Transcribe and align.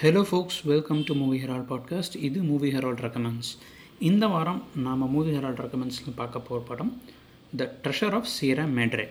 Hello 0.00 0.20
folks 0.22 0.58
welcome 0.64 1.00
to 1.02 1.14
Movie 1.14 1.38
Herald 1.38 1.64
podcast 1.70 2.14
இது 2.16 2.42
Movie 2.42 2.68
Herald 2.74 3.00
recommends 3.00 3.50
இந்த 4.00 4.26
வாரம் 4.26 4.62
நாம் 4.76 5.02
மூவி 5.10 5.32
ஹெரால்ட் 5.36 5.60
ரெக்கமெண்ட்ஸில் 5.60 6.16
பார்க்க 6.16 6.40
போகிற 6.40 6.60
படம் 6.68 6.92
த 7.56 7.66
ட்ரெஷர் 7.82 8.14
ஆஃப் 8.14 8.30
சீரா 8.36 8.64
மேட்ரே 8.76 9.06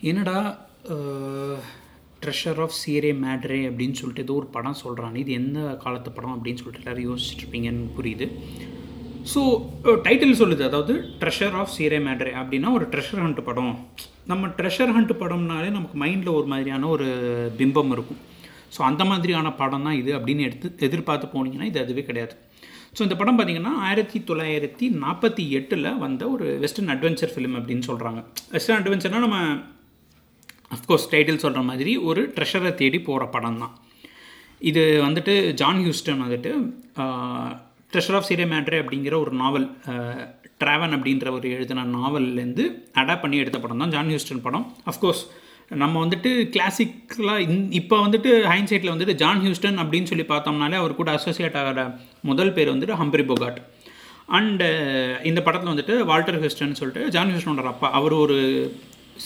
என்னடா 0.00 0.38
ட்ரெஷர் 2.24 2.60
ஆஃப் 2.64 2.76
சீரே 2.80 3.10
மேட்ரே 3.24 3.60
அப்படின்னு 3.68 3.98
சொல்லிட்டு 4.00 4.24
ஏதோ 4.26 4.34
ஒரு 4.40 4.48
படம் 4.56 4.80
சொல்கிறான் 4.82 5.14
இது 5.22 5.30
எந்த 5.40 5.60
காலத்து 5.84 6.10
படம் 6.16 6.34
அப்படின்னு 6.36 6.60
சொல்லிட்டு 6.60 6.82
எல்லோரும் 6.82 7.06
யோசிச்சுட்டு 7.10 7.42
இருப்பீங்கன்னு 7.44 7.86
புரியுது 7.98 8.26
ஸோ 9.32 9.40
டைட்டில் 10.04 10.38
சொல்லுது. 10.40 10.62
அதாவது 10.68 10.92
ட்ரெஷர் 11.22 11.56
ஆஃப் 11.60 11.72
சீரே 11.76 11.98
மேட்ரே 12.06 12.32
அப்படின்னா 12.40 12.68
ஒரு 12.76 12.84
ட்ரெஷர் 12.92 13.22
ஹண்ட் 13.24 13.40
படம். 13.48 13.74
நம்ம 14.30 14.48
ட்ரெஷர் 14.58 14.92
ஹண்ட் 14.96 15.12
படம்னாலே 15.22 15.70
நமக்கு 15.76 15.96
மைண்டில் 16.02 16.36
ஒரு 16.38 16.46
மாதிரியான 16.52 16.88
ஒரு 16.94 17.08
பிம்பம் 17.58 17.92
இருக்கும். 17.96 18.20
ஸோ 18.74 18.80
அந்த 18.90 19.02
மாதிரியான 19.10 19.48
படம் 19.60 19.84
தான் 19.86 19.98
இது 20.00 20.10
அப்படின்னு 20.18 20.46
எடுத்து 20.48 20.68
எதிர்பார்த்து 20.88 21.28
போனீங்கன்னா 21.34 21.68
இது 21.70 21.82
அதுவே 21.84 22.04
கிடையாது. 22.10 22.34
ஸோ 22.96 23.00
இந்த 23.06 23.16
படம் 23.18 23.36
பார்த்திங்கன்னா 23.38 23.74
ஆயிரத்தி 23.88 24.18
தொள்ளாயிரத்தி 24.28 24.86
நாற்பத்தி 25.02 25.44
எட்டில் 25.58 25.90
வந்த 26.04 26.22
ஒரு 26.34 26.46
வெஸ்டர்ன் 26.64 26.92
அட்வென்ச்சர் 26.94 27.32
ஃபிலிம் 27.34 27.58
அப்படின்னு 27.58 27.84
சொல்கிறாங்க 27.90 28.22
வெஸ்டர்ன் 28.54 28.80
அட்வென்ச்சர்னால் 28.80 29.26
நம்ம 29.26 29.38
அஃப்கோர்ஸ் 30.70 31.10
டைட்டில் 31.10 31.40
சொல்கிற 31.40 31.62
மாதிரி 31.62 31.92
ஒரு 32.02 32.22
ட்ரெஷரை 32.34 32.72
தேடி 32.74 32.98
போகிற 33.00 33.24
படம் 33.28 33.58
தான் 33.58 33.74
இது 34.60 34.82
வந்துட்டு 35.02 35.34
ஜான் 35.54 35.82
ஹியூஸ்டன் 35.82 36.24
வந்துட்டு 36.24 36.50
ட்ரெஷர் 37.92 38.16
ஆஃப் 38.16 38.26
சீரே 38.26 38.46
மேட்ரே 38.46 38.80
அப்படிங்கிற 38.82 39.14
ஒரு 39.18 39.32
நாவல் 39.34 39.66
ட்ராவன் 40.60 40.94
அப்படின்ற 40.96 41.28
ஒரு 41.32 41.46
எழுதின 41.50 41.86
நாவல்லேருந்து 41.94 42.64
அடாப்ட் 42.94 43.22
பண்ணி 43.22 43.36
எடுத்த 43.36 43.58
படம் 43.60 43.82
தான் 43.84 43.94
ஜான் 43.94 44.10
ஹியூஸ்டன் 44.10 44.42
படம் 44.42 44.66
அஃப்கோர்ஸ் 44.86 45.22
நம்ம 45.74 45.96
வந்துட்டு 46.00 46.30
கிளாசிக்கலாக 46.54 47.42
இந் 47.44 47.58
இப்போ 47.72 47.96
வந்துட்டு 48.00 48.30
ஹைன்சைட்டில் 48.50 48.92
வந்துட்டு 48.92 49.14
ஜான் 49.14 49.42
ஹியூஸ்டன் 49.42 49.78
அப்படின்னு 49.78 50.10
சொல்லி 50.10 50.26
பார்த்தோம்னாலே 50.26 50.78
அவர் 50.78 50.96
கூட 50.96 51.10
அசோசியேட் 51.12 51.58
ஆகிற 51.60 51.82
முதல் 52.22 52.52
பேர் 52.52 52.72
வந்துட்டு 52.72 52.96
ஹம்பரி 52.98 53.24
பொகாட் 53.24 53.60
அண்டு 54.28 54.66
இந்த 55.22 55.40
படத்தில் 55.42 55.72
வந்துட்டு 55.72 55.94
வால்டர் 56.04 56.38
ஹியூஸ்டன் 56.38 56.78
சொல்லிட்டு 56.80 57.04
ஜான் 57.08 57.30
ஹியூஸ்டனோட 57.30 57.70
அப்பா 57.70 57.88
அவர் 57.90 58.14
ஒரு 58.18 58.38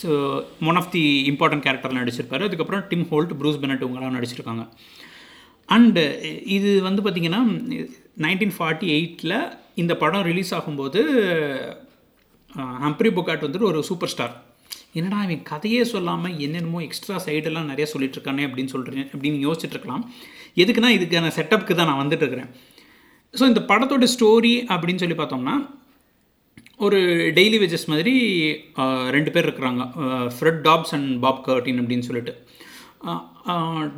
so 0.01 0.09
one 0.69 0.79
of 0.81 0.91
the 0.95 1.03
important 1.31 1.65
கேரக்டரில் 1.65 2.01
நடிச்சிருப்பார். 2.01 2.45
அதுக்கப்புறம் 2.47 2.83
டிம் 2.91 3.05
ஹோல்ட் 3.11 3.33
ப்ரூஸ் 3.41 3.59
பெனட் 3.63 3.83
இவங்களாம் 3.85 4.17
நடிச்சிருக்காங்க. 4.17 4.65
அண்டு 5.75 6.03
இது 6.55 6.71
வந்து 6.87 7.03
பார்த்திங்கன்னா 7.03 7.41
நைன்டீன் 8.25 8.55
ஃபார்ட்டி 8.57 8.87
எயிட்டில் 8.95 9.37
இந்த 9.81 9.93
படம் 10.01 10.27
ரிலீஸ் 10.29 10.51
ஆகும்போது 10.57 11.01
ஹம்ப்ரி 12.83 13.09
புக்காட் 13.15 13.45
வந்துட்டு 13.45 13.69
ஒரு 13.71 13.79
சூப்பர் 13.87 14.11
ஸ்டார் 14.11 14.35
என்னடா 14.99 15.17
அவன் 15.23 15.41
கதையே 15.49 15.81
சொல்லாமல் 15.93 16.35
என்னென்னமோ 16.45 16.81
எக்ஸ்ட்ரா 16.85 17.15
சைடெல்லாம் 17.25 17.71
நிறைய 17.71 17.85
சொல்லிட்டு 17.93 18.15
இருக்கானே 18.17 18.43
அப்படின்னு 18.47 18.73
சொல்கிறேன் 18.73 19.07
அப்படின்னு 19.13 19.39
யோசிச்சுட்டு 19.45 19.75
இருக்கலாம். 19.75 20.03
எதுக்குன்னா 20.61 20.91
இதுக்கான 20.97 21.31
செட்டப்புக்கு 21.37 21.75
தான் 21.79 21.89
நான் 21.91 22.01
வந்துட்டு 22.03 22.23
இருக்கிறேன். 22.25 22.51
ஸோ 23.39 23.43
இந்த 23.51 23.61
படத்தோட 23.71 24.07
ஸ்டோரி 24.13 24.53
அப்படின்னு 24.73 25.01
சொல்லி 25.03 25.17
பார்த்தோம்னா 25.21 25.55
ஒரு 26.79 26.97
டெய்லி 27.37 27.57
வேஜஸ் 27.61 27.91
மாதிரி 27.91 28.13
ரெண்டு 29.15 29.29
பேர் 29.33 29.47
இருக்கிறாங்க. 29.47 29.83
Fred 30.35 30.59
Dobbs 30.67 30.93
and 30.95 31.11
Bob 31.25 31.43
Curtin 31.47 31.79
அப்படின்னு 31.81 32.07
சொல்லிட்டு. 32.07 32.33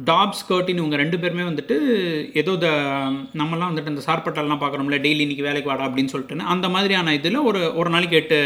டாப்ஸ் 0.09 0.43
கர்டின் 0.49 0.79
இவங்க 0.81 0.97
ரெண்டு 1.01 1.17
பேருமே 1.21 1.43
வந்துட்டு 1.49 1.75
ஏதோ 2.41 2.53
த 2.63 2.69
நம்மலாம் 3.41 3.69
வந்துட்டு 3.71 3.93
இந்த 3.93 4.03
சார்பட்டெல்லாம் 4.07 4.61
பார்க்குறோம்ல 4.63 4.97
டெய்லி 5.05 5.23
இன்றைக்கி 5.25 5.45
வேலைக்கு 5.47 5.71
வாடா 5.71 5.87
அப்படின்னு 5.89 6.13
சொல்லிட்டு 6.13 6.49
அந்த 6.55 6.69
மாதிரியான 6.75 7.13
இதில் 7.19 7.45
ஒரு 7.49 7.61
ஒரு 7.81 7.91
நாளைக்கு 7.95 8.19
எட்டு 8.21 8.39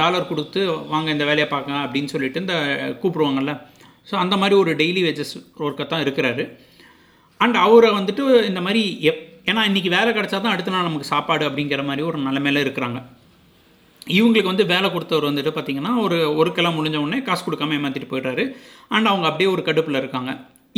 டாலர் 0.00 0.30
கொடுத்து 0.30 0.60
வாங்க 0.92 1.08
இந்த 1.16 1.26
வேலையை 1.30 1.48
பார்க்க 1.54 1.84
அப்படின்னு 1.84 2.12
சொல்லிட்டு 2.14 2.42
இந்த 2.44 2.56
கூப்பிடுவாங்கள்ல 3.02 3.54
ஸோ 4.10 4.14
அந்த 4.24 4.34
மாதிரி 4.42 4.56
ஒரு 4.62 4.72
டெய்லி 4.80 5.02
வேஜஸ் 5.08 5.34
ஒர்க்கை 5.66 5.86
தான் 5.86 6.04
இருக்கிறாரு. 6.06 6.44
அண்ட் 7.40 7.56
அவரை 7.66 7.88
வந்துட்டு 7.98 8.24
இந்த 8.50 8.60
மாதிரி 8.66 8.82
எப் 9.10 9.24
ஏன்னா 9.50 9.60
இன்றைக்கி 9.68 9.90
வேலை 9.94 10.10
கிடச்சா 10.12 10.38
தான் 10.38 10.54
அடுத்த 10.54 10.72
நாள் 10.74 10.86
நமக்கு 10.86 11.12
சாப்பாடு 11.12 11.44
அப்படிங்கிற 11.48 11.82
மாதிரி 11.88 12.02
ஒரு 12.10 12.18
நிலைமையில 12.26 12.62
இருக்கிறாங்க. 12.64 12.98
இவங்களுக்கு 14.16 14.50
வந்து 14.52 14.64
வேலை 14.72 14.88
கொடுத்தவர் 14.94 15.28
வந்துட்டு 15.28 15.52
பார்த்திங்கன்னா 15.56 15.92
ஒரு 16.04 16.16
ஒரு 16.40 16.50
கிலோ 16.56 16.70
முடிஞ்ச 16.78 16.96
உடனே 17.04 17.18
காசு 17.28 17.42
கொடுக்காம 17.46 17.76
ஏமாற்றிட்டு 17.76 18.10
போயிடுறாரு. 18.12 18.44
அண்ட் 18.94 19.10
அவங்க 19.12 19.26
அப்படியே 19.30 19.48
ஒரு 19.54 19.62
கடுப்பில் 19.68 20.00
இருக்காங்க. 20.02 20.32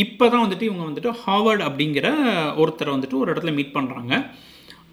இப்போ 0.04 0.24
தான் 0.32 0.44
வந்துட்டு 0.44 0.68
இவங்க 0.68 0.84
வந்துட்டு 0.88 1.12
ஹார்வர்ட் 1.22 1.64
அப்படிங்கிற 1.68 2.08
ஒருத்தரை 2.62 2.90
வந்துட்டு 2.96 3.20
ஒரு 3.22 3.32
இடத்துல 3.32 3.54
மீட் 3.58 3.74
பண்ணுறாங்க 3.78 4.14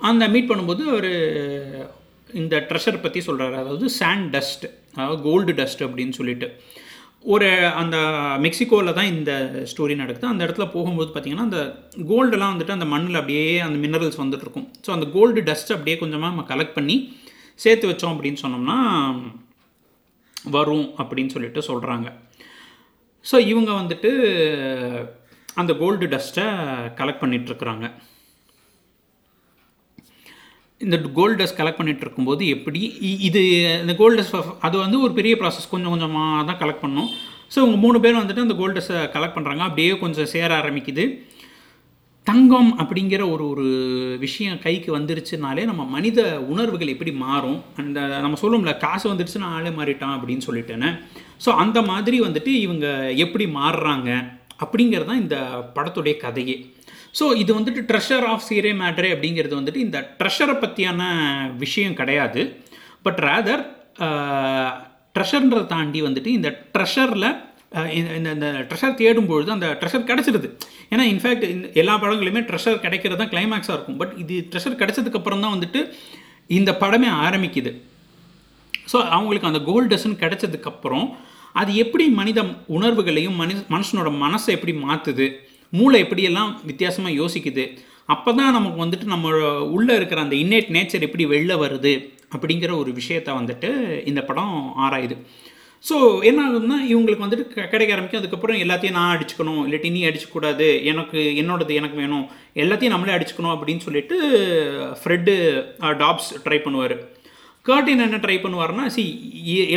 அந்த 0.09 0.23
மீட் 0.33 0.49
பண்ணும்போது 0.51 0.83
அவர் 0.93 1.11
இந்த 2.41 2.55
ட்ரெஷர் 2.69 3.03
பற்றி 3.03 3.19
சொல்கிறாரு 3.27 3.55
அதாவது 3.63 3.85
சாண்ட் 3.99 4.27
டஸ்ட் 4.35 4.65
அதாவது 4.97 5.19
கோல்டு 5.27 5.53
டஸ்ட் 5.59 5.83
அப்படின்னு 5.87 6.17
சொல்லிட்டு. 6.19 6.47
ஒரு 7.23 7.47
அந்த 7.75 7.97
மெக்சிகோவில் 8.39 8.93
தான் 8.93 9.11
இந்த 9.13 9.31
ஸ்டோரி 9.71 9.95
நடக்குது. 9.95 10.27
அந்த 10.27 10.45
இடத்துல 10.45 10.65
போகும்போது 10.71 11.09
பார்த்திங்கன்னா 11.11 11.47
அந்த 11.49 11.61
கோல்டெல்லாம் 12.09 12.53
வந்துட்டு 12.53 12.71
அந்த 12.71 12.85
மண்ணில் 12.85 13.15
அப்படியே 13.15 13.59
அந்த 13.59 13.77
மினரல்ஸ் 13.77 14.21
வந்துட்டு 14.21 14.41
இருக்கும் 14.41 14.67
ஸோ 14.87 14.91
அந்த 14.91 15.05
கோல்டு 15.05 15.41
டஸ்ட் 15.43 15.71
அப்படியே 15.71 15.97
கொஞ்சமாக 15.97 16.31
நம்ம 16.35 16.45
கலெக்ட் 16.47 16.73
பண்ணி 16.73 16.97
சேர்த்து 17.59 17.87
வச்சோம் 17.87 18.13
அப்படின்னு 18.13 18.41
சொன்னோம்னா 18.41 18.77
வரும் 20.51 20.87
அப்படின்னு 20.97 21.29
சொல்லிட்டு 21.29 21.61
சொல்கிறாங்க 21.67 22.07
ஸோ 23.25 23.35
இவங்க 23.45 23.71
வந்துட்டு 23.71 24.09
அந்த 25.55 25.73
கோல்டு 25.73 26.05
டஸ்ட்டை 26.05 26.45
கலெக்ட் 26.95 27.23
பண்ணிகிட்ருக்குறாங்க 27.23 27.85
இந்த 30.81 30.97
கோல்ட் 31.17 31.37
டஸ்ட் 31.39 31.57
கலெக்ட் 31.59 31.79
பண்ணிட்டு 31.79 32.03
இருக்கும்போது 32.05 32.43
எப்படி 32.55 32.81
இது 33.27 33.41
இந்த 33.83 33.93
கோல்ட் 33.99 34.17
டஸ்ட் 34.19 34.35
அது 34.67 34.75
வந்து 34.85 34.97
ஒரு 35.05 35.13
பெரிய 35.19 35.35
ப்ராசஸ் 35.41 35.71
கொஞ்சம் 35.73 35.93
கொஞ்சமாக 35.93 36.43
தான் 36.49 36.59
கலெக்ட் 36.61 36.83
பண்ணோம். 36.85 37.09
ஸோ 37.53 37.57
இவங்க 37.61 37.77
மூணு 37.85 37.97
பேரும் 38.03 38.21
வந்துட்டு 38.21 38.45
அந்த 38.45 38.55
கோல்ட் 38.59 38.77
டஸ்ட்டை 38.77 39.05
கலெக்ட் 39.15 39.37
பண்ணுறாங்க 39.37 39.63
அப்படியே 39.67 39.91
கொஞ்சம் 40.03 40.29
சேர 40.33 40.49
ஆரம்பிக்குது. 40.61 41.05
தங்கம் 42.27 42.69
அப்படிங்கிற 42.81 43.23
ஒரு 43.33 43.43
ஒரு 43.53 43.65
விஷயம் 44.23 44.61
கைக்கு 44.63 44.89
வந்துருச்சுனாலே 44.97 45.63
நம்ம 45.71 45.83
மனித 45.95 46.19
உணர்வுகள் 46.53 46.93
எப்படி 46.93 47.11
மாறும்? 47.25 47.59
அந்த 47.81 47.99
நம்ம 48.23 48.37
சொல்லுவோம்ல 48.43 48.73
காசு 48.85 49.05
வந்துடுச்சுன்னா 49.11 49.49
ஆளே 49.57 49.71
மாறிட்டான் 49.79 50.15
அப்படின்னு 50.17 50.47
சொல்லிட்டேன்னு. 50.47 50.89
ஸோ 51.45 51.49
அந்த 51.63 51.81
மாதிரி 51.91 52.19
வந்துட்டு 52.27 52.53
இவங்க 52.65 52.87
எப்படி 53.25 53.47
மாறுறாங்க 53.59 54.09
அப்படிங்கிறது 54.63 55.09
தான் 55.11 55.23
இந்த 55.23 55.37
படத்துடைய 55.75 56.15
கதையே. 56.25 56.57
ஸோ 57.17 57.25
இது 57.41 57.51
வந்துட்டு 57.57 57.81
ட்ரெஷர் 57.89 58.25
ஆஃப் 58.33 58.45
சீரே 58.47 58.71
மேட்ரே 58.81 59.09
அப்படிங்கிறது 59.15 59.55
வந்துட்டு 59.59 59.83
இந்த 59.87 59.97
ட்ரெஷரை 60.19 60.55
பற்றியான 60.63 61.01
விஷயம் 61.63 61.97
கிடையாது. 61.99 62.41
பட் 63.05 63.19
ரேதர் 63.27 63.63
ட்ரெஷர்ன்றதை 65.15 65.65
தாண்டி 65.73 65.99
வந்துட்டு 66.07 66.31
இந்த 66.37 66.49
ட்ரெஷரில் 66.75 67.27
இந்த 67.99 68.29
இந்த 68.35 68.47
ட்ரெஷர் 68.69 68.97
தேடும்பொழுது 69.01 69.49
அந்த 69.55 69.67
ட்ரெஷர் 69.79 70.09
கிடச்சிருது. 70.09 70.47
ஏன்னா 70.91 71.03
இன்ஃபேக்ட் 71.13 71.45
இந்த 71.53 71.67
எல்லா 71.81 71.93
படங்களுமே 72.03 72.41
ட்ரெஷர் 72.49 72.83
கிடைக்கிறது 72.85 73.19
தான் 73.21 73.31
கிளைமேக்ஸாக 73.33 73.75
இருக்கும். 73.77 73.97
பட் 74.01 74.13
இது 74.23 74.35
ட்ரெஷர் 74.51 74.79
கிடைச்சதுக்கப்புறம் 74.81 75.43
தான் 75.45 75.55
வந்துட்டு 75.55 75.81
இந்த 76.59 76.71
படமே 76.83 77.09
ஆரம்பிக்குது. 77.25 77.71
ஸோ 78.91 78.97
அவங்களுக்கு 79.17 79.49
அந்த 79.51 79.61
கோல்டஸ்ன்னு 79.69 80.21
கிடைச்சதுக்கப்புறம் 80.23 81.07
அது 81.61 81.71
எப்படி 81.83 82.05
மனித 82.19 82.39
உணர்வுகளையும் 82.77 83.37
மனு 83.41 83.53
மனுஷனோட 83.73 84.09
மனசை 84.23 84.49
எப்படி 84.57 84.73
மாற்றுது 84.85 85.27
மூளை 85.69 85.99
எப்படியெல்லாம் 86.03 86.51
வித்தியாசமாக 86.71 87.17
யோசிக்குது 87.21 87.65
அப்போ 88.13 88.31
தான் 88.33 88.55
நமக்கு 88.57 88.79
வந்துட்டு 88.83 89.05
நம்ம 89.13 89.27
உள்ளே 89.75 89.93
இருக்கிற 89.95 90.21
அந்த 90.21 90.35
இன்னேட் 90.35 90.73
நேச்சர் 90.75 91.05
எப்படி 91.07 91.25
வெளில 91.33 91.53
வருது 91.63 91.93
அப்படிங்கிற 92.35 92.71
ஒரு 92.81 92.91
விஷயத்த 92.99 93.29
வந்துட்டு 93.39 93.69
இந்த 94.11 94.21
படம் 94.29 94.55
ஆராயுது. 94.85 95.15
ஸோ 95.85 95.95
என்ன 96.29 96.39
ஆகுதுன்னா 96.45 96.77
இவங்களுக்கு 96.91 97.25
வந்துட்டு 97.25 97.65
கிடைக்க 97.73 97.95
ஆரம்பிக்கும். 97.95 98.21
அதுக்கப்புறம் 98.21 98.61
எல்லாத்தையும் 98.63 98.97
நான் 98.99 99.13
அடிச்சுக்கணும் 99.15 99.63
இல்லாட்டி 99.65 99.91
நீ 99.95 100.01
அடிச்சுக்கூடாது 100.09 100.67
எனக்கு 100.91 101.19
என்னோடது 101.41 101.73
எனக்கு 101.81 101.97
வேணும் 102.03 102.25
எல்லாத்தையும் 102.63 102.95
நம்மளே 102.95 103.15
அடிச்சுக்கணும் 103.17 103.55
அப்படின்னு 103.55 103.85
சொல்லிட்டு 103.87 104.17
ஃப்ரெட்டு 105.01 105.35
டாப்ஸ் 106.03 106.31
ட்ரை 106.45 106.59
பண்ணுவார். 106.65 106.95
கர்டின் 107.67 108.03
என்ன 108.05 108.17
ட்ரை 108.23 108.35
பண்ணுவார்னா 108.41 108.83
சி 108.95 109.03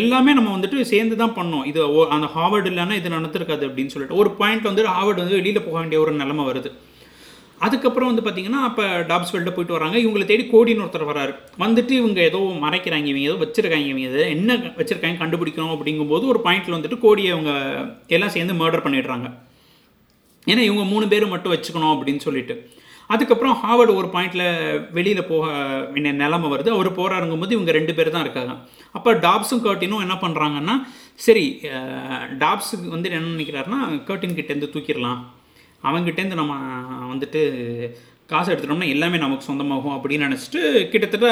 எல்லாமே 0.01 0.33
நம்ம 0.39 0.51
வந்துட்டு 0.57 0.89
சேர்ந்து 0.91 1.15
தான் 1.21 1.37
பண்ணோம். 1.39 1.65
இது 1.71 1.81
அந்த 2.15 2.27
ஹார்வர்டு 2.35 2.69
இல்லைன்னா 2.73 2.97
இது 3.01 3.17
நடந்திருக்காது 3.17 3.65
அப்படின்னு 3.69 3.93
சொல்லிட்டு. 3.95 4.19
ஒரு 4.23 4.31
பாயிண்ட் 4.41 4.69
வந்து 4.71 4.85
ஹார்வர்டு 4.97 5.23
வந்து 5.23 5.39
வெளியில் 5.39 5.67
போக 5.67 5.77
வேண்டிய 5.81 6.01
ஒரு 6.05 6.13
நிலமை 6.23 6.45
வருது. 6.51 6.71
அதுக்கப்புறம் 7.67 8.11
வந்து 8.11 8.25
பார்த்தீங்கன்னா 8.25 8.61
அப்போ 8.67 8.85
டாப்ஸ் 9.11 9.33
வெளில 9.35 9.53
போயிட்டு 9.55 9.77
வராங்க. 9.77 9.97
இவங்களை 10.03 10.25
தேடி 10.27 10.45
கோடின்னு 10.53 10.85
ஒருத்தர் 10.85 11.11
வராரு. 11.13 11.33
வந்துட்டு 11.63 11.95
இவங்க 12.01 12.21
ஏதோ 12.31 12.41
மறைக்கிறாங்க 12.65 13.09
இவங்க 13.13 13.27
ஏதோ 13.31 13.37
வச்சிருக்காங்க 13.45 13.89
இவங்க 13.93 14.07
ஏதோ 14.11 14.27
என்ன 14.37 14.59
வச்சிருக்காங்க 14.81 15.19
கண்டுபிடிக்கணும் 15.23 15.75
அப்படிங்கும்போது 15.77 16.27
ஒரு 16.33 16.41
பாயிண்டில் 16.45 16.77
வந்துட்டு 16.77 16.99
கோடியை 17.07 17.31
அவங்க 17.37 17.53
எல்லாம் 18.17 18.35
சேர்ந்து 18.37 18.61
மர்டர் 18.63 18.85
பண்ணிடுறாங்க. 18.87 19.29
ஏன்னா 20.53 20.63
இவங்க 20.69 20.85
மூணு 20.93 21.07
பேர் 21.15 21.33
மட்டும் 21.35 21.55
வச்சுக்கணும் 21.55 21.95
அப்படின்னு 21.95 22.23
சொல்லிட்டு. 22.27 22.57
அதுக்கப்புறம் 23.15 23.55
ஹாவர்டு 23.63 23.93
ஒரு 24.01 24.09
பாயிண்டில் 24.15 24.47
வெளியில் 24.97 25.29
போக 25.31 25.47
வேண்டிய 25.93 26.13
நிலமை 26.23 26.49
வருது. 26.53 26.71
அவர் 26.77 26.89
போகிறாருங்கும் 26.99 27.43
போது 27.43 27.57
இவங்க 27.57 27.73
ரெண்டு 27.79 27.93
பேர் 27.99 28.15
தான் 28.15 28.25
இருக்காங்க. 28.27 28.55
அப்போ 28.97 29.11
டாப்ஸும் 29.27 29.65
கர்ட்டினும் 29.67 30.05
என்ன 30.07 30.17
பண்ணுறாங்கன்னா 30.25 30.75
சரி 31.27 31.45
டாப்ஸுக்கு 32.43 32.89
வந்து 32.97 33.11
என்ன 33.17 33.33
நினைக்கிறாருன்னா 33.35 33.81
கர்ட்டின் 34.09 34.37
கிட்டேருந்து 34.39 34.73
தூக்கிடலாம். 34.75 35.21
அவங்ககிட்டேருந்து 35.89 36.41
நம்ம 36.41 36.55
வந்துட்டு 37.13 37.41
காசு 38.33 38.49
எடுத்துட்டோம்னா 38.53 38.91
எல்லாமே 38.95 39.19
நமக்கு 39.25 39.49
சொந்தமாகும் 39.49 39.95
அப்படின்னு 39.97 40.27
நினச்சிட்டு 40.29 40.61
கிட்டத்தட்ட 40.93 41.29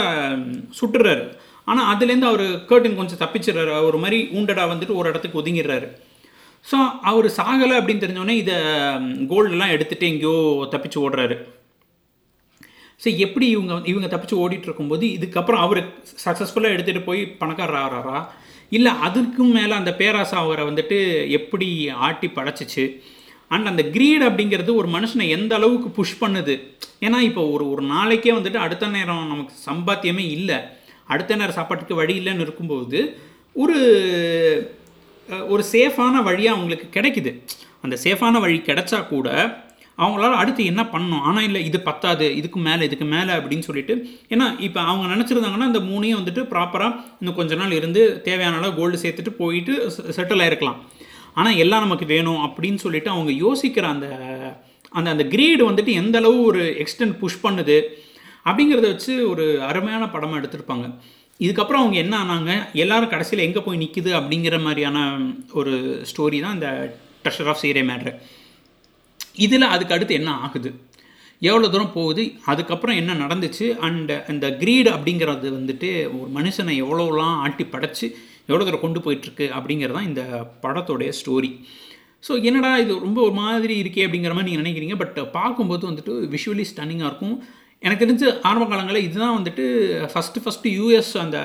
சுட்டுறாரு. 0.78 1.24
ஆனால் 1.70 1.88
அதுலேருந்து 1.92 2.30
அவர் 2.30 2.46
கர்ட்டின் 2.70 2.98
கொஞ்சம் 3.00 3.20
தப்பிச்சிடுறாரு. 3.22 3.72
ஒரு 3.90 3.98
மாதிரி 4.04 4.18
ஊண்டடாக 4.36 4.72
வந்துட்டு 4.72 4.98
ஒரு 5.00 5.10
இடத்துக்கு 5.12 5.40
ஒதுங்கிடுறாரு. 5.40 5.88
ஸோ 6.70 6.76
அவர் 7.10 7.28
சாகலை 7.38 7.74
அப்படின்னு 7.80 8.04
தெரிஞ்சோடனே 8.04 8.36
இதை 8.42 8.56
கோல்டெல்லாம் 9.32 9.74
எடுத்துகிட்டு 9.76 10.10
எங்கேயோ 10.12 10.36
தப்பிச்சு 10.74 10.98
ஓடுறாரு. 11.04 11.36
ஸோ 13.00 13.08
எப்படி 13.24 13.46
இவங்க 13.54 13.74
இவங்க 13.90 14.08
தப்பிச்சு 14.12 14.40
ஓடிட்டு 14.42 14.68
இருக்கும்போது 14.68 15.04
இதுக்கப்புறம் 15.16 15.62
அவர் 15.66 15.80
சக்ஸஸ்ஃபுல்லாக 16.24 16.74
எடுத்துகிட்டு 16.76 17.08
போய் 17.08 17.22
பணக்காரர் 17.40 17.80
ஆகிறாரா 17.82 18.18
இல்லை 18.76 18.92
அதுக்கும் 19.06 19.52
மேலே 19.56 19.74
அந்த 19.80 19.90
பேராசை 19.98 20.36
அவரை 20.44 20.62
வந்துட்டு 20.68 20.96
எப்படி 21.38 21.68
ஆட்டி 22.06 22.28
படைச்சிச்சு? 22.38 22.84
அண்ட் 23.54 23.70
அந்த 23.70 23.82
கிரீட் 23.94 24.24
அப்படிங்கிறது 24.28 24.70
ஒரு 24.74 24.88
மனுஷனை 24.94 25.26
எந்த 25.36 25.52
அளவுக்கு 25.58 25.88
புஷ் 25.98 26.20
பண்ணுது? 26.22 26.54
ஏன்னா 27.06 27.18
இப்போ 27.28 27.42
ஒரு 27.54 27.64
ஒரு 27.72 27.82
நாளைக்கே 27.92 28.32
வந்துட்டு 28.38 28.60
அடுத்த 28.64 28.86
நேரம் 28.96 29.30
நமக்கு 29.32 29.54
சம்பாத்தியமே 29.68 30.24
இல்லை. 30.36 30.58
அடுத்த 31.12 31.36
நேரம் 31.40 31.58
சாப்பாட்டுக்கு 31.58 32.00
வழி 32.00 32.14
இல்லைன்னு 32.20 32.44
இருக்கும்போது 32.46 33.00
ஒரு 33.56 33.76
ஒரு 35.52 35.62
சேஃபான 35.74 36.22
வழியாக 36.28 36.54
அவங்களுக்கு 36.56 36.88
கிடைக்குது. 36.96 37.30
அந்த 37.84 37.96
சேஃபான 38.04 38.40
வழி 38.44 38.58
கிடைச்சா 38.66 38.98
கூட 39.14 39.28
அவங்களால 39.98 40.38
அடுத்து 40.42 40.62
என்ன 40.64 40.82
பண்ணணும்? 40.92 41.22
ஆனால் 41.28 41.42
இல்லை 41.42 41.64
இது 41.64 41.80
பத்தாது 41.80 42.36
இதுக்கு 42.36 42.58
மேலே 42.60 42.84
இதுக்கு 42.84 43.04
மேலே 43.04 43.32
அப்படின்னு 43.32 43.66
சொல்லிட்டு 43.68 43.94
ஏன்னா 44.28 44.46
இப்போ 44.58 44.80
அவங்க 44.80 45.06
நினச்சிருந்தாங்கன்னா 45.14 45.68
அந்த 45.70 45.82
மூணையும் 45.90 46.20
வந்துட்டு 46.20 46.44
ப்ராப்பராக 46.52 46.98
இன்னும் 47.20 47.34
கொஞ்ச 47.34 47.54
நாள் 47.54 47.72
இருந்து 47.72 48.22
தேவையான 48.22 48.56
அளவு 48.56 48.74
கோல்டு 48.74 49.02
சேர்த்துட்டு 49.04 49.32
போயிட்டு 49.42 49.74
செட்டில் 50.18 50.44
ஆகிருக்கலாம் 50.46 50.80
ஆனால் 51.34 51.56
எல்லாம் 51.56 51.84
நமக்கு 51.86 52.06
வேணும் 52.06 52.42
அப்படின்னு 52.46 52.74
சொல்லிட்டு 52.74 53.10
அவங்க 53.10 53.32
யோசிக்கிற 53.44 53.86
அந்த 53.94 54.06
அந்த 54.92 55.08
அந்த 55.10 55.24
கிரீடு 55.24 55.62
வந்துட்டு 55.70 55.92
எந்த 56.02 56.18
அளவு 56.18 56.44
ஒரு 56.44 56.62
எக்ஸ்டென்ட் 56.82 57.18
புஷ் 57.18 57.42
பண்ணுது 57.42 57.78
அப்படிங்கிறத 58.44 58.86
வச்சு 58.92 59.28
ஒரு 59.28 59.44
அருமையான 59.62 60.04
படமாக 60.10 60.40
எடுத்திருப்பாங்க. 60.40 60.86
இதுக்கப்புறம் 61.40 61.82
அவங்க 61.82 61.96
என்ன 61.96 62.14
ஆனாங்க? 62.24 62.52
எல்லாரும் 62.72 63.08
கடைசியில் 63.08 63.44
எங்கே 63.44 63.60
போய் 63.60 63.80
நிற்குது 63.82 64.10
அப்படிங்கிற 64.18 64.62
மாதிரியான 64.62 64.98
ஒரு 65.52 65.72
ஸ்டோரி 66.10 66.38
தான் 66.40 66.54
இந்த 66.54 66.68
ட்ரெஷர் 67.24 67.48
ஆஃப் 67.48 67.60
சீரே 67.62 67.82
மேட்ரு 67.90 68.12
இதில் 69.44 69.72
அதுக்கு 69.74 69.94
அடுத்து 69.96 70.14
என்ன 70.20 70.30
ஆகுது? 70.46 70.70
எவ்வளோ 71.42 71.68
தூரம் 71.68 71.94
போகுது? 71.96 72.22
அதுக்கப்புறம் 72.50 72.98
என்ன 73.00 73.14
நடந்துச்சு? 73.24 73.66
அண்ட் 73.86 74.12
அந்த 74.32 74.46
க்ரீடு 74.60 74.88
அப்படிங்கிறது 74.96 75.48
வந்துட்டு 75.58 75.90
ஒரு 76.18 76.30
மனுஷனை 76.38 76.74
எவ்வளோலாம் 76.84 77.36
ஆட்டி 77.44 77.64
படைச்சி 77.74 78.06
எவ்வளோ 78.48 78.64
தூரம் 78.64 78.84
கொண்டு 78.84 79.00
போயிட்டுருக்கு 79.04 79.46
அப்படிங்கிறது 79.58 79.96
தான் 79.98 80.08
இந்த 80.10 80.22
படத்தோடைய 80.64 81.12
ஸ்டோரி 81.20 81.50
ஸோ 82.26 82.32
என்னடா 82.48 82.70
இது 82.82 82.92
ரொம்ப 83.06 83.18
ஒரு 83.22 83.34
மாதிரி 83.40 83.74
இருக்கே 83.82 84.04
அப்படிங்கிற 84.06 84.34
மாதிரி 84.36 84.48
நீங்கள் 84.48 84.64
நினைக்கிறீங்க 84.64 84.96
பட் 85.02 85.18
பார்க்கும்போது 85.32 85.84
வந்துட்டு 85.90 86.14
விஷுவலி 86.34 86.64
ஸ்டன்னிங்காக 86.70 87.10
இருக்கும். 87.10 87.36
எனக்கு 87.82 88.04
தெரிஞ்சு 88.06 88.28
ஆரம்ப 88.48 88.64
காலங்களில் 88.66 89.06
இதுதான் 89.06 89.34
வந்துட்டு 89.38 89.64
ஃபஸ்ட்டு 90.12 90.42
ஃபஸ்ட்டு 90.44 90.70
யூஎஸ் 90.78 91.10
அந்த 91.18 91.38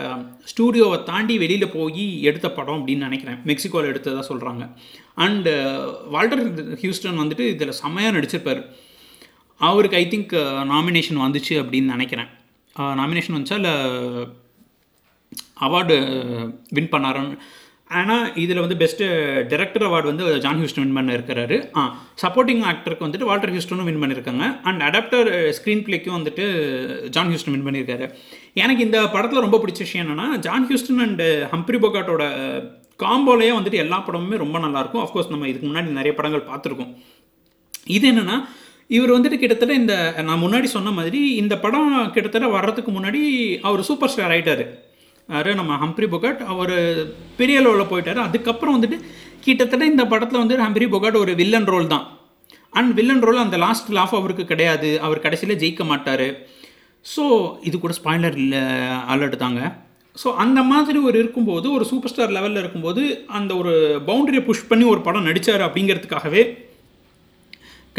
ஸ்டூடியோவை 0.52 1.04
தாண்டி 1.04 1.38
வெளியில் 1.38 1.74
போய் 1.74 2.06
எடுத்த 2.22 2.52
படம் 2.52 2.78
அப்படின்னு 2.80 3.08
நினைக்கிறேன். 3.08 3.40
மெக்சிகோவில் 3.46 3.92
எடுத்ததாக 3.92 4.24
சொல்கிறாங்க 4.30 4.64
அண்டு 5.26 5.54
வால்டர் 6.14 6.44
uh, 6.48 6.78
ஹியூஸ்டன் 6.82 7.22
வந்துட்டு 7.22 7.46
இதில் 7.56 7.80
செம்மையாக 7.82 8.16
நடிச்சிருப்பார். 8.18 8.62
அவருக்கு 9.58 9.98
ஐ 9.98 10.06
திங்க் 10.08 10.34
நாமினேஷன் 10.74 11.24
வந்துச்சு 11.26 11.56
அப்படின்னு 11.62 11.96
நினைக்கிறேன். 11.96 12.30
Uh, 12.76 12.94
நாமினேஷன் 13.00 13.38
வந்துச்சா? 13.38 13.58
இல்லை 13.62 13.76
அவார்டு 15.68 15.98
uh, 16.18 16.46
வின் 16.70 16.94
பண்ணாருன்னு 16.94 17.38
ஆனால் 17.92 18.26
இதில் 18.36 18.62
வந்து 18.64 18.78
பெஸ்ட்டு 18.82 19.06
டைரக்டர் 19.50 19.86
அவார்டு 19.88 20.10
வந்து 20.10 20.26
ஜான் 20.44 20.60
ஹியூஸ்டன் 20.60 20.84
வின் 20.84 20.98
பண்ண 20.98 21.12
இருக்கிறாரு 21.18 21.58
ஆ 21.78 21.82
சப்போர்ட்டிங் 22.22 22.64
ஆக்டருக்கு 22.70 23.06
வந்துட்டு 23.06 23.30
வால்டர் 23.30 23.54
ஹியூஸ்டனும் 23.54 23.90
வின் 23.90 24.02
பண்ணியிருக்காங்க 24.04 24.46
அண்ட் 24.64 24.84
அடாப்டர் 24.88 25.30
ஸ்க்ரீன் 25.58 25.86
பிளேக்கும் 25.88 26.18
வந்துட்டு 26.18 26.46
uh, 26.60 27.10
ஜான் 27.10 27.32
ஹியூஸ்டன் 27.32 27.56
வின் 27.56 27.68
பண்ணியிருக்காரு 27.68 28.08
எனக்கு 28.56 28.86
இந்த 28.88 29.00
படத்தில் 29.08 29.46
ரொம்ப 29.46 29.60
பிடிச்ச 29.60 29.82
விஷயம் 29.86 30.06
என்னென்னா 30.06 30.28
ஜான் 30.40 30.68
ஹியூஸ்டன் 30.70 31.04
அண்ட் 31.08 31.24
ஹம்ப்ரி 31.54 31.80
போகாட்டோட 31.80 32.24
காம்போலேயே 33.00 33.54
வந்துட்டு 33.58 33.84
எல்லா 33.84 33.98
படமுமே 34.00 34.38
ரொம்ப 34.44 34.58
நல்லாயிருக்கும். 34.60 35.04
அஃப்கோர்ஸ் 35.04 35.32
நம்ம 35.34 35.48
இதுக்கு 35.48 35.68
முன்னாடி 35.70 36.00
நிறைய 36.00 36.14
படங்கள் 36.16 36.50
பார்த்துருக்கோம். 36.50 36.92
இது 37.88 38.06
என்னென்னா 38.12 38.38
இவர் 38.90 39.16
வந்துட்டு 39.16 39.38
கிட்டத்தட்ட 39.40 39.74
இந்த 39.74 39.96
நான் 40.28 40.44
முன்னாடி 40.44 40.68
சொன்ன 40.74 40.92
மாதிரி 40.92 41.20
இந்த 41.42 41.56
படம் 41.66 41.92
கிட்டத்தட்ட 42.16 42.48
வர்றதுக்கு 42.56 42.92
முன்னாடி 42.92 43.22
அவர் 43.68 43.88
சூப்பர் 43.90 44.12
ஸ்டார் 44.14 44.34
ஆகிட்டார் 44.34 44.64
யார்? 45.34 45.50
நம்ம 45.60 45.76
ஹம்ப்ரி 45.84 46.08
பொகாட் 46.14 46.42
அவர் 46.54 46.76
பெரிய 47.40 47.58
லெவலில் 47.66 47.92
போயிட்டார். 47.92 48.22
அதுக்கப்புறம் 48.28 48.76
வந்துட்டு 48.78 48.98
கிட்டத்தட்ட 49.46 49.84
இந்த 49.94 50.04
படத்தில் 50.14 50.42
வந்துட்டு 50.42 50.66
ஹம்ப்ரி 50.68 50.88
பொகாட் 50.96 51.22
ஒரு 51.24 51.34
வில்லன் 51.42 51.70
ரோல் 51.74 51.94
தான். 51.94 52.08
அண்ட் 52.80 52.92
வில்லன் 52.98 53.24
ரோல் 53.28 53.46
அந்த 53.46 53.58
லாஸ்ட் 53.66 53.90
லாஃப் 53.98 54.18
அவருக்கு 54.20 54.44
கிடையாது. 54.52 54.90
அவர் 55.06 55.26
கடைசியில் 55.26 55.60
ஜெயிக்க 55.62 55.84
மாட்டார். 55.92 56.28
ஸோ 57.06 57.24
இது 57.68 57.76
கூட 57.84 57.94
ஸ்பாய்லர் 58.00 58.36
இல்லை 58.44 58.64
அலர்ட் 59.14 59.38
தாங்க. 59.46 59.62
ஸோ 60.22 60.28
அந்த 60.44 60.60
மாதிரி 60.72 61.00
ஒரு 61.10 61.18
இருக்கும்போது 61.24 61.68
ஒரு 61.76 61.86
சூப்பர் 61.92 62.12
ஸ்டார் 62.12 62.36
லெவலில் 62.38 62.62
இருக்கும்போது 62.62 63.02
அந்த 63.38 63.52
ஒரு 63.62 63.74
பவுண்டரியை 64.10 64.44
புஷ் 64.48 64.70
பண்ணி 64.72 64.86
ஒரு 64.94 65.02
படம் 65.08 65.28
நடித்தார் 65.30 65.66
அப்படிங்கிறதுக்காகவே 65.68 66.44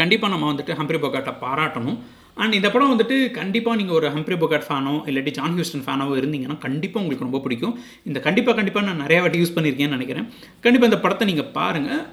கண்டிப்பாக 0.01 0.33
நம்ம 0.33 0.45
வந்துட்டு 0.51 0.77
ஹம்ப்ரி 0.79 0.99
பொகாட்டை 1.05 1.33
பாராட்டணும். 1.45 1.97
அண்ட் 2.41 2.57
இந்த 2.57 2.69
படம் 2.73 2.91
வந்துட்டு 2.93 3.17
கண்டிப்பாக 3.37 3.77
நீங்கள் 3.79 3.97
ஒரு 3.99 4.07
ஹம்ப்ரி 4.15 4.35
பொகாட் 4.43 4.65
ஃபேனோ 4.67 4.93
இல்லாட்டி 5.09 5.31
ஜான் 5.37 5.55
ஹியூஸ்டன் 5.57 5.83
ஃபேனாவோ 5.85 6.13
இருந்தீங்கன்னா 6.19 6.57
கண்டிப்பாக 6.65 7.01
உங்களுக்கு 7.03 7.27
ரொம்ப 7.27 7.39
பிடிக்கும். 7.45 7.75
இந்த 8.09 8.19
கண்டிப்பாக 8.27 8.55
கண்டிப்பாக 8.59 8.85
நான் 8.89 9.01
நிறையா 9.03 9.21
வாட்டி 9.23 9.41
யூஸ் 9.41 9.55
பண்ணியிருக்கேன்னு 9.57 9.97
நினைக்கிறேன். 9.97 10.27
கண்டிப்பாக 10.65 10.91
இந்த 10.91 10.99
படத்தை 11.05 11.27
நீங்கள் 11.31 11.49
பாருங்கள் 11.57 12.03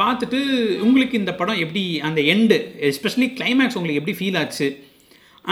பார்த்துட்டு 0.00 0.40
உங்களுக்கு 0.86 1.20
இந்த 1.22 1.34
படம் 1.40 1.60
எப்படி 1.64 1.84
அந்த 2.08 2.20
எண்டு 2.34 2.58
எஸ்பெஷலி 2.90 3.28
கிளைமேக்ஸ் 3.40 3.78
உங்களுக்கு 3.80 4.00
எப்படி 4.02 4.16
ஃபீல் 4.20 4.38
ஆச்சு? 4.42 4.68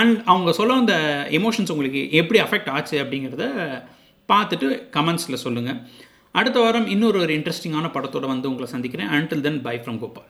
அண்ட் 0.00 0.17
அவங்க 0.32 0.50
சொல்ல 0.61 0.81
அந்த 0.82 0.97
எமோஷன்ஸ் 1.41 1.73
உங்களுக்கு 1.75 2.03
எப்படி 2.23 2.41
அஃபெக்ட் 2.47 2.73
ஆச்சு 2.76 2.97
அப்படிங்கிறத 3.05 3.47
பார்த்துட்டு 4.29 4.67
கமெண்ட்ஸில் 4.97 5.43
சொல்லுங்கள் 5.47 5.79
அடுத்த 6.38 6.59
வாரம் 6.65 6.88
இன்னொரு 6.94 7.19
ஒரு 7.25 7.32
இன்ட்ரெஸ்டிங்கான 7.38 7.87
படத்தோட 7.94 8.26
வந்து 8.32 8.50
உங்களை 8.50 8.69
சந்திக்கிறேன். 8.75 9.12
Until 9.19 9.47
then 9.47 9.62
bye 9.69 9.76
from 9.85 10.00
Gopal 10.03 10.29